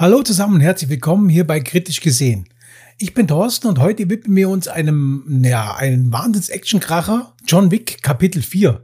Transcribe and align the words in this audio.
Hallo 0.00 0.22
zusammen 0.22 0.54
und 0.54 0.60
herzlich 0.60 0.90
willkommen 0.90 1.28
hier 1.28 1.44
bei 1.44 1.58
Kritisch 1.58 2.00
gesehen. 2.00 2.48
Ich 2.98 3.14
bin 3.14 3.26
Thorsten 3.26 3.66
und 3.66 3.80
heute 3.80 4.08
widmen 4.08 4.36
wir 4.36 4.48
uns 4.48 4.68
einem, 4.68 5.42
ja, 5.44 5.74
einen 5.74 6.12
Wahnsinns-Action-Kracher, 6.12 7.34
John 7.44 7.72
Wick 7.72 8.00
Kapitel 8.00 8.40
4. 8.40 8.80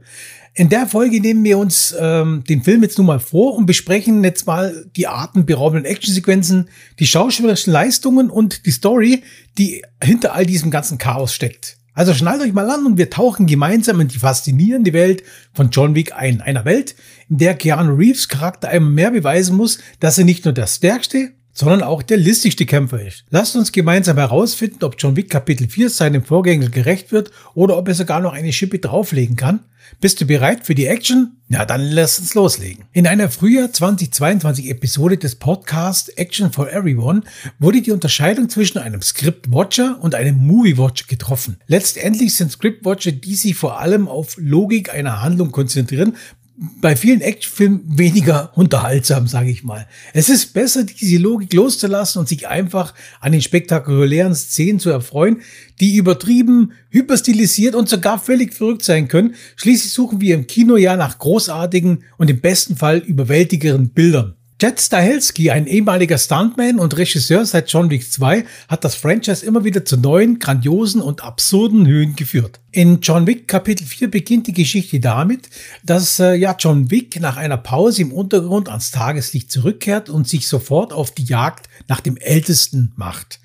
In 0.55 0.67
der 0.67 0.87
Folge 0.87 1.21
nehmen 1.21 1.45
wir 1.45 1.57
uns 1.57 1.95
ähm, 1.97 2.43
den 2.49 2.63
Film 2.63 2.83
jetzt 2.83 2.97
nun 2.97 3.07
mal 3.07 3.21
vor 3.21 3.55
und 3.55 3.65
besprechen 3.65 4.25
jetzt 4.25 4.45
mal 4.45 4.87
die 4.97 5.07
atemberaubenden 5.07 5.85
Actionsequenzen, 5.85 6.67
die 6.99 7.07
schauspielerischen 7.07 7.71
Leistungen 7.71 8.29
und 8.29 8.65
die 8.65 8.71
Story, 8.71 9.23
die 9.57 9.83
hinter 10.03 10.33
all 10.33 10.45
diesem 10.45 10.69
ganzen 10.69 10.97
Chaos 10.97 11.33
steckt. 11.33 11.77
Also 11.95 12.13
schnallt 12.13 12.41
euch 12.41 12.51
mal 12.51 12.69
an 12.69 12.85
und 12.85 12.97
wir 12.97 13.09
tauchen 13.09 13.47
gemeinsam 13.47 14.01
in 14.01 14.09
die 14.09 14.19
faszinierende 14.19 14.91
Welt 14.91 15.23
von 15.53 15.69
John 15.69 15.95
Wick 15.95 16.13
ein. 16.13 16.41
Einer 16.41 16.65
Welt, 16.65 16.93
in 17.29 17.37
der 17.37 17.55
Keanu 17.55 17.95
Reeves 17.95 18.27
Charakter 18.27 18.67
einmal 18.67 18.91
mehr 18.91 19.11
beweisen 19.11 19.55
muss, 19.55 19.79
dass 20.01 20.17
er 20.17 20.25
nicht 20.25 20.43
nur 20.43 20.53
der 20.53 20.67
stärkste, 20.67 21.31
sondern 21.53 21.83
auch 21.83 22.03
der 22.03 22.17
listigste 22.17 22.65
Kämpfer 22.65 23.01
ist. 23.01 23.23
Lasst 23.29 23.55
uns 23.55 23.71
gemeinsam 23.71 24.17
herausfinden, 24.17 24.83
ob 24.83 24.95
John 24.99 25.15
Wick 25.15 25.29
Kapitel 25.29 25.69
4 25.69 25.89
seinem 25.89 26.23
Vorgänger 26.25 26.67
gerecht 26.67 27.13
wird 27.13 27.31
oder 27.53 27.77
ob 27.77 27.87
er 27.87 27.95
sogar 27.95 28.19
noch 28.19 28.33
eine 28.33 28.51
Schippe 28.51 28.79
drauflegen 28.79 29.37
kann. 29.37 29.61
Bist 30.01 30.19
du 30.19 30.25
bereit 30.25 30.65
für 30.65 30.75
die 30.75 30.87
Action? 30.87 31.34
Ja, 31.47 31.63
dann 31.63 31.91
lass 31.91 32.17
uns 32.17 32.33
loslegen. 32.33 32.85
In 32.91 33.05
einer 33.05 33.29
Frühjahr 33.29 33.71
2022 33.71 34.67
Episode 34.67 35.17
des 35.19 35.35
Podcasts 35.35 36.09
Action 36.09 36.51
for 36.51 36.71
Everyone 36.73 37.21
wurde 37.59 37.83
die 37.83 37.91
Unterscheidung 37.91 38.49
zwischen 38.49 38.79
einem 38.79 39.03
Script 39.03 39.51
Watcher 39.51 39.99
und 40.01 40.15
einem 40.15 40.37
Movie 40.37 40.79
Watcher 40.79 41.05
getroffen. 41.07 41.57
Letztendlich 41.67 42.33
sind 42.33 42.51
Script 42.51 42.83
Watcher, 42.83 43.11
die 43.11 43.35
sich 43.35 43.55
vor 43.55 43.79
allem 43.79 44.07
auf 44.07 44.37
Logik 44.37 44.91
einer 44.91 45.21
Handlung 45.21 45.51
konzentrieren, 45.51 46.15
bei 46.57 46.95
vielen 46.95 47.21
Actionfilmen 47.21 47.97
weniger 47.97 48.51
unterhaltsam, 48.55 49.27
sage 49.27 49.49
ich 49.49 49.63
mal. 49.63 49.87
Es 50.13 50.29
ist 50.29 50.53
besser, 50.53 50.85
diese 50.85 51.17
Logik 51.17 51.53
loszulassen 51.53 52.19
und 52.19 52.29
sich 52.29 52.47
einfach 52.47 52.93
an 53.19 53.33
den 53.33 53.41
spektakulären 53.41 54.35
Szenen 54.35 54.79
zu 54.79 54.89
erfreuen, 54.89 55.41
die 55.81 55.97
übertrieben, 55.97 56.71
hyperstilisiert 56.89 57.75
und 57.75 57.89
sogar 57.89 58.19
völlig 58.19 58.53
verrückt 58.53 58.83
sein 58.83 59.09
können. 59.09 59.35
Schließlich 59.57 59.91
suchen 59.91 60.21
wir 60.21 60.35
im 60.35 60.47
Kino 60.47 60.77
ja 60.77 60.95
nach 60.95 61.19
großartigen 61.19 62.03
und 62.17 62.29
im 62.29 62.39
besten 62.39 62.77
Fall 62.77 62.99
überwältigeren 62.99 63.89
Bildern. 63.89 64.35
Jet 64.61 64.79
Stahelski, 64.79 65.51
ein 65.51 65.67
ehemaliger 65.67 66.17
Stuntman 66.17 66.79
und 66.79 66.95
Regisseur 66.95 67.45
seit 67.45 67.69
John 67.69 67.89
Wick 67.89 68.09
2, 68.09 68.45
hat 68.69 68.85
das 68.85 68.95
Franchise 68.95 69.45
immer 69.45 69.65
wieder 69.65 69.83
zu 69.83 69.97
neuen, 69.97 70.39
grandiosen 70.39 71.01
und 71.01 71.21
absurden 71.25 71.85
Höhen 71.85 72.15
geführt. 72.15 72.61
In 72.71 73.01
John 73.01 73.27
Wick 73.27 73.49
Kapitel 73.49 73.85
4 73.85 74.09
beginnt 74.09 74.47
die 74.47 74.53
Geschichte 74.53 75.01
damit, 75.01 75.49
dass 75.83 76.21
äh, 76.21 76.35
ja 76.35 76.55
John 76.57 76.89
Wick 76.89 77.19
nach 77.19 77.35
einer 77.35 77.57
Pause 77.57 78.03
im 78.03 78.13
Untergrund 78.13 78.69
ans 78.69 78.91
Tageslicht 78.91 79.51
zurückkehrt 79.51 80.09
und 80.09 80.29
sich 80.29 80.47
sofort 80.47 80.93
auf 80.93 81.11
die 81.11 81.25
Jagd 81.25 81.67
nach 81.89 81.99
dem 81.99 82.15
Ältesten 82.15 82.93
macht. 82.95 83.41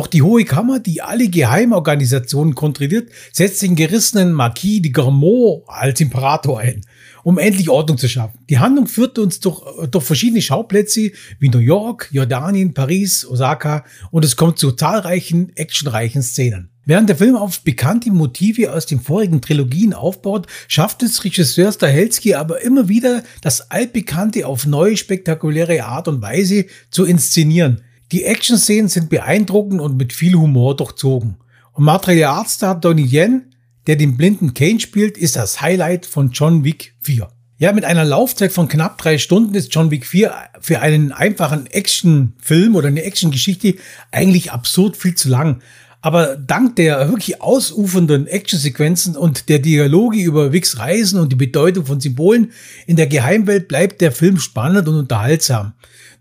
Doch 0.00 0.06
die 0.06 0.22
Hohe 0.22 0.46
Kammer, 0.46 0.80
die 0.80 1.02
alle 1.02 1.28
Geheimorganisationen 1.28 2.54
kontrolliert, 2.54 3.10
setzt 3.34 3.60
den 3.60 3.76
gerissenen 3.76 4.32
Marquis 4.32 4.80
de 4.80 4.90
Gramont 4.90 5.64
als 5.66 6.00
Imperator 6.00 6.58
ein 6.58 6.80
um 7.22 7.36
endlich 7.36 7.68
Ordnung 7.68 7.98
zu 7.98 8.08
schaffen. 8.08 8.38
Die 8.48 8.58
Handlung 8.58 8.86
führt 8.86 9.18
uns 9.18 9.40
durch, 9.40 9.60
durch 9.90 10.02
verschiedene 10.02 10.40
Schauplätze 10.40 11.10
wie 11.38 11.50
New 11.50 11.58
York, 11.58 12.08
Jordanien, 12.12 12.72
Paris, 12.72 13.26
Osaka 13.26 13.84
und 14.10 14.24
es 14.24 14.36
kommt 14.36 14.58
zu 14.58 14.72
zahlreichen 14.72 15.54
actionreichen 15.54 16.22
Szenen. 16.22 16.70
Während 16.86 17.10
der 17.10 17.16
Film 17.16 17.36
auf 17.36 17.60
bekannte 17.60 18.10
Motive 18.10 18.72
aus 18.72 18.86
den 18.86 19.00
vorigen 19.00 19.42
Trilogien 19.42 19.92
aufbaut, 19.92 20.46
schafft 20.66 21.02
es 21.02 21.22
Regisseur 21.24 21.70
Stahelski 21.72 22.32
aber 22.32 22.62
immer 22.62 22.88
wieder, 22.88 23.22
das 23.42 23.70
Altbekannte 23.70 24.46
auf 24.46 24.64
neue 24.64 24.96
spektakuläre 24.96 25.84
Art 25.84 26.08
und 26.08 26.22
Weise 26.22 26.64
zu 26.90 27.04
inszenieren. 27.04 27.82
Die 28.12 28.24
Action-Szenen 28.24 28.88
sind 28.88 29.08
beeindruckend 29.08 29.80
und 29.80 29.96
mit 29.96 30.12
viel 30.12 30.34
Humor 30.34 30.76
durchzogen. 30.76 31.36
Und 31.72 31.84
Material 31.84 32.38
Artstar 32.38 32.78
Donnie 32.78 33.06
Yen 33.06 33.50
der 33.86 33.96
den 33.96 34.16
blinden 34.16 34.54
Kane 34.54 34.80
spielt, 34.80 35.16
ist 35.16 35.36
das 35.36 35.60
Highlight 35.60 36.06
von 36.06 36.30
John 36.30 36.64
Wick 36.64 36.94
4. 37.00 37.28
Ja, 37.58 37.72
mit 37.72 37.84
einer 37.84 38.04
Laufzeit 38.04 38.52
von 38.52 38.68
knapp 38.68 38.98
drei 38.98 39.18
Stunden 39.18 39.54
ist 39.54 39.74
John 39.74 39.90
Wick 39.90 40.06
4 40.06 40.32
für 40.60 40.80
einen 40.80 41.12
einfachen 41.12 41.66
Actionfilm 41.66 42.74
oder 42.74 42.88
eine 42.88 43.02
Actiongeschichte 43.02 43.74
eigentlich 44.10 44.52
absurd 44.52 44.96
viel 44.96 45.14
zu 45.14 45.28
lang. 45.28 45.60
Aber 46.02 46.36
dank 46.36 46.76
der 46.76 47.10
wirklich 47.10 47.42
ausufernden 47.42 48.26
Actionsequenzen 48.26 49.16
und 49.16 49.48
der 49.50 49.58
Dialoge 49.58 50.18
über 50.18 50.52
Wicks 50.52 50.78
Reisen 50.78 51.20
und 51.20 51.30
die 51.30 51.36
Bedeutung 51.36 51.84
von 51.84 52.00
Symbolen 52.00 52.52
in 52.86 52.96
der 52.96 53.06
Geheimwelt 53.06 53.68
bleibt 53.68 54.00
der 54.00 54.12
Film 54.12 54.38
spannend 54.38 54.88
und 54.88 54.96
unterhaltsam. 54.96 55.72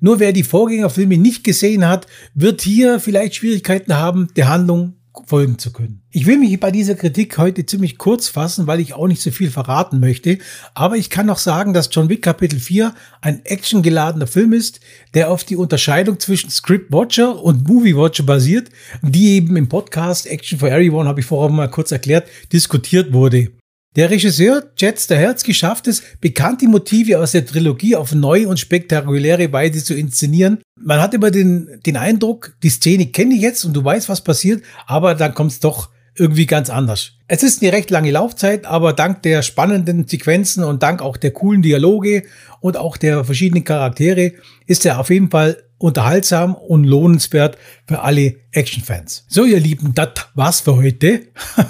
Nur 0.02 0.20
wer 0.20 0.34
die 0.34 0.44
Vorgängerfilme 0.44 1.18
nicht 1.18 1.44
gesehen 1.44 1.88
hat, 1.88 2.08
wird 2.34 2.62
hier 2.62 3.00
vielleicht 3.00 3.36
Schwierigkeiten 3.36 3.96
haben, 3.96 4.28
der 4.36 4.50
Handlung 4.50 4.96
folgen 5.28 5.58
zu 5.58 5.72
können. 5.72 6.02
Ich 6.12 6.26
will 6.26 6.38
mich 6.38 6.60
bei 6.60 6.72
dieser 6.72 6.96
Kritik 6.96 7.38
heute 7.38 7.66
ziemlich 7.66 7.98
kurz 7.98 8.28
fassen, 8.28 8.68
weil 8.68 8.80
ich 8.80 8.94
auch 8.94 9.08
nicht 9.08 9.22
so 9.22 9.32
viel 9.32 9.52
verraten 9.52 10.00
möchte, 10.00 10.40
aber 10.74 10.98
ich 10.98 11.10
kann 11.10 11.26
noch 11.26 11.38
sagen, 11.38 11.74
dass 11.74 11.90
John 11.92 12.10
Wick 12.10 12.22
Kapitel 12.22 12.60
4 12.60 12.94
ein 13.22 13.46
actiongeladener 13.46 14.28
Film 14.28 14.54
ist, 14.54 14.80
der 15.14 15.32
auf 15.32 15.44
die 15.44 15.56
Unterscheidung 15.56 16.20
zwischen 16.20 16.50
Script 16.50 16.92
Watcher 16.92 17.42
und 17.42 17.68
Movie 17.68 17.96
Watcher 17.96 18.24
basiert, 18.24 18.70
die 19.02 19.36
eben 19.36 19.56
im 19.56 19.70
Podcast 19.70 20.28
Action 20.28 20.60
for 20.60 20.70
Everyone, 20.70 21.08
habe 21.08 21.20
ich 21.20 21.26
vorher 21.26 21.54
mal 21.54 21.70
kurz 21.70 21.92
erklärt, 21.92 22.28
diskutiert 22.52 23.14
wurde. 23.14 23.50
Der 23.96 24.12
Regisseur 24.12 24.72
Jet 24.78 25.00
Stahelski 25.00 25.54
schafft 25.54 25.88
es, 25.88 26.04
bekannte 26.22 26.68
Motive 26.68 27.20
aus 27.20 27.32
der 27.32 27.46
Trilogie 27.46 27.96
auf 27.96 28.14
neue 28.14 28.48
und 28.48 28.60
spektakuläre 28.60 29.52
Weise 29.52 29.84
zu 29.84 29.96
inszenieren. 29.96 30.60
Man 30.82 31.02
hat 31.02 31.14
immer 31.14 31.32
den, 31.32 31.80
den 31.86 31.98
Eindruck, 31.98 32.54
die 32.64 32.70
Szene 32.70 33.08
kenne 33.08 33.36
ich 33.36 33.42
jetzt 33.42 33.66
und 33.66 33.74
du 33.74 33.84
weißt, 33.84 34.10
was 34.10 34.24
passiert, 34.24 34.64
aber 34.88 35.16
dann 35.16 35.34
kommt 35.34 35.52
es 35.52 35.60
doch 35.60 35.90
irgendwie 36.16 36.46
ganz 36.46 36.70
anders. 36.70 37.14
Es 37.28 37.44
ist 37.44 37.62
eine 37.62 37.72
recht 37.72 37.90
lange 37.90 38.12
Laufzeit, 38.12 38.66
aber 38.66 38.94
dank 38.94 39.22
der 39.24 39.42
spannenden 39.42 40.08
Sequenzen 40.08 40.64
und 40.64 40.84
dank 40.84 41.02
auch 41.02 41.18
der 41.18 41.32
coolen 41.32 41.62
Dialoge 41.62 42.24
und 42.60 42.78
auch 42.78 42.98
der 42.98 43.24
verschiedenen 43.24 43.64
Charaktere 43.64 44.34
ist 44.68 44.86
er 44.86 45.00
auf 45.00 45.10
jeden 45.10 45.30
Fall 45.30 45.64
unterhaltsam 45.78 46.56
und 46.56 46.84
lohnenswert 46.84 47.58
für 47.88 48.02
alle 48.02 48.36
Actionfans. 48.52 49.26
So, 49.30 49.46
ihr 49.46 49.60
Lieben, 49.60 49.94
das 49.96 50.10
war's 50.36 50.60
für 50.60 50.76
heute. 50.76 51.22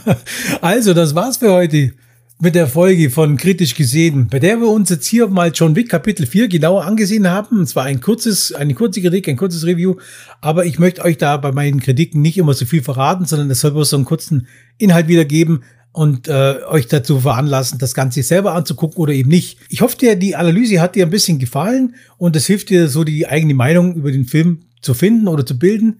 also, 0.62 0.94
das 0.94 1.14
war's 1.14 1.38
für 1.38 1.52
heute 1.52 1.94
mit 2.42 2.56
der 2.56 2.68
Folge 2.68 3.10
von 3.10 3.36
Kritisch 3.36 3.76
gesehen, 3.76 4.28
bei 4.28 4.40
der 4.40 4.62
wir 4.62 4.70
uns 4.70 4.90
jetzt 4.90 5.08
hier 5.08 5.28
mal 5.28 5.52
John 5.54 5.76
Wick 5.76 5.90
Kapitel 5.90 6.26
4 6.26 6.48
genauer 6.48 6.86
angesehen 6.86 7.30
haben. 7.30 7.62
Es 7.62 7.76
war 7.76 7.84
ein 7.84 8.00
kurzes, 8.00 8.54
eine 8.54 8.74
kurze 8.76 9.02
Kritik, 9.02 9.28
ein 9.28 9.36
kurzes 9.36 9.66
Review, 9.66 9.96
aber 10.40 10.66
ich 10.66 10.80
möchte 10.80 11.04
euch 11.04 11.18
da 11.18 11.36
bei 11.36 11.52
meinen 11.52 11.82
Kritiken 11.82 12.22
nicht 12.22 12.38
immer 12.38 12.54
so 12.54 12.64
viel 12.66 12.82
verraten, 12.82 13.26
sondern 13.26 13.52
es 13.52 13.60
soll 13.60 13.72
bloß 13.72 13.90
so 13.90 13.98
einen 13.98 14.06
kurzen 14.06 14.48
Inhalt 14.78 15.10
wiedergeben 15.10 15.64
und 15.92 16.30
äh, 16.30 16.60
euch 16.70 16.88
dazu 16.88 17.20
veranlassen, 17.20 17.78
das 17.78 17.94
Ganze 17.94 18.24
selber 18.24 18.54
anzugucken 18.54 19.00
oder 19.00 19.12
eben 19.12 19.30
nicht. 19.30 19.58
Ich 19.68 19.82
hoffe, 19.82 19.98
dir, 19.98 20.16
die 20.16 20.38
Analyse 20.38 20.80
hat 20.80 20.96
dir 20.96 21.06
ein 21.06 21.12
bisschen 21.12 21.40
gefallen 21.40 21.96
und 22.18 22.38
es 22.38 22.46
hilft 22.46 22.70
dir 22.70 22.88
so 22.88 23.04
die 23.04 23.28
eigene 23.28 23.54
Meinung 23.54 23.96
über 23.96 24.14
den 24.14 24.24
Film 24.24 24.62
zu 24.80 24.94
finden 24.94 25.28
oder 25.28 25.46
zu 25.46 25.60
bilden 25.60 26.00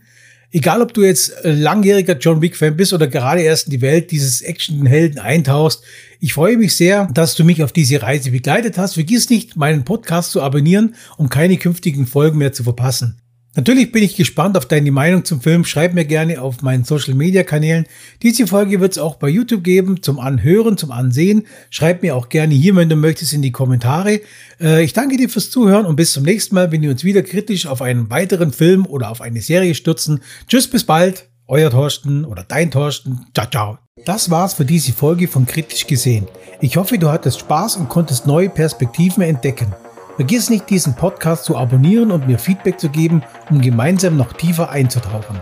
egal 0.52 0.82
ob 0.82 0.94
du 0.94 1.04
jetzt 1.04 1.34
langjähriger 1.44 2.18
John 2.18 2.42
Wick-Fan 2.42 2.76
bist 2.76 2.94
oder 2.94 3.08
gerade 3.08 3.42
erst 3.42 3.68
in 3.68 3.72
die 3.72 3.82
Welt 3.82 4.12
dieses 4.12 4.42
Actionhelden 4.42 5.20
eintauchst, 5.20 5.84
ich 6.20 6.34
freue 6.34 6.58
mich 6.58 6.76
sehr, 6.76 7.08
dass 7.14 7.36
du 7.36 7.44
mich 7.44 7.64
auf 7.64 7.72
diese 7.72 8.02
Reise 8.02 8.32
begleitet 8.32 8.78
hast. 8.78 8.96
Vergiss 8.96 9.30
nicht, 9.30 9.56
meinen 9.56 9.86
Podcast 9.86 10.32
zu 10.32 10.42
abonnieren, 10.42 10.96
um 11.18 11.30
keine 11.30 11.58
künftigen 11.58 12.08
Folgen 12.08 12.38
mehr 12.38 12.52
zu 12.52 12.64
verpassen. 12.64 13.22
Natürlich 13.56 13.92
bin 13.92 14.04
ich 14.04 14.16
gespannt 14.16 14.56
auf 14.58 14.68
deine 14.68 14.92
Meinung 14.92 15.26
zum 15.26 15.42
Film. 15.42 15.66
Schreib 15.66 15.96
mir 15.96 16.06
gerne 16.06 16.40
auf 16.42 16.62
meinen 16.62 16.84
Social 16.84 17.16
Media 17.16 17.44
Kanälen. 17.44 17.88
Diese 18.22 18.46
Folge 18.46 18.80
wird 18.80 18.92
es 18.92 19.00
auch 19.00 19.16
bei 19.16 19.28
YouTube 19.28 19.64
geben, 19.64 20.04
zum 20.04 20.20
Anhören, 20.20 20.78
zum 20.78 20.92
Ansehen. 20.92 21.48
Schreib 21.72 22.04
mir 22.04 22.16
auch 22.16 22.30
gerne 22.30 22.54
hier, 22.54 22.76
wenn 22.76 22.90
du 22.90 22.96
möchtest, 22.96 23.34
in 23.34 23.42
die 23.42 23.52
Kommentare. 23.52 24.22
Äh, 24.62 24.84
ich 24.84 24.94
danke 24.94 25.18
dir 25.18 25.30
fürs 25.30 25.50
Zuhören 25.50 25.88
und 25.88 25.96
bis 25.96 26.14
zum 26.14 26.24
nächsten 26.24 26.54
Mal, 26.54 26.72
wenn 26.72 26.84
wir 26.84 26.92
uns 26.92 27.04
wieder 27.04 27.24
kritisch 27.24 27.66
auf 27.66 27.82
einen 27.82 28.10
weiteren 28.12 28.54
Film 28.54 28.86
oder 28.86 29.10
auf 29.10 29.20
eine 29.20 29.42
Serie 29.42 29.74
stürzen. 29.74 30.22
Tschüss, 30.48 30.68
bis 30.68 30.84
bald. 30.84 31.28
Euer 31.48 31.72
Torsten 31.72 32.26
oder 32.26 32.44
dein 32.48 32.70
Torsten. 32.70 33.26
Ciao, 33.34 33.48
ciao. 33.50 33.78
Das 34.06 34.30
war's 34.30 34.54
für 34.54 34.66
diese 34.66 34.94
Folge 34.94 35.28
von 35.28 35.48
Kritisch 35.48 35.88
gesehen. 35.88 36.28
Ich 36.62 36.78
hoffe, 36.78 37.00
du 37.00 37.10
hattest 37.10 37.40
Spaß 37.40 37.78
und 37.78 37.90
konntest 37.90 38.28
neue 38.28 38.50
Perspektiven 38.50 39.24
entdecken. 39.24 39.74
Vergiss 40.20 40.50
nicht, 40.50 40.70
diesen 40.70 40.96
Podcast 40.96 41.46
zu 41.46 41.56
abonnieren 41.56 42.12
und 42.12 42.28
mir 42.28 42.38
Feedback 42.38 42.78
zu 42.78 42.90
geben, 42.90 43.24
um 43.50 43.62
gemeinsam 43.62 44.18
noch 44.18 44.34
tiefer 44.34 44.70
einzutauchen. 44.70 45.40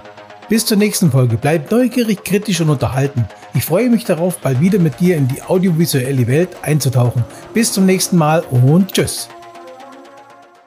Bis 0.49 0.67
zur 0.67 0.77
nächsten 0.77 1.09
Folge. 1.09 1.35
Bleib 1.35 1.71
neugierig, 1.71 2.23
kritisch 2.23 2.61
und 2.61 2.69
unterhalten. 2.69 3.25
Ich 3.55 3.65
freue 3.65 3.89
mich 3.89 4.05
darauf, 4.05 4.37
bald 4.37 4.61
wieder 4.61 4.77
mit 4.77 4.99
dir 4.99 5.17
in 5.17 5.27
die 5.27 5.41
audiovisuelle 5.41 6.27
Welt 6.27 6.49
einzutauchen. 6.61 7.25
Bis 7.55 7.73
zum 7.73 7.87
nächsten 7.87 8.17
Mal 8.17 8.41
und 8.51 8.93
tschüss. 8.93 9.29